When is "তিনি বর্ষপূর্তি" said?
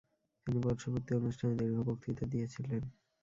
0.47-1.11